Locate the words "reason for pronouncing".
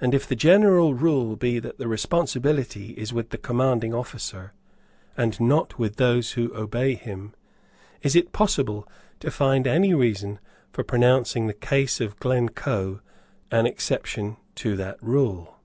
9.94-11.48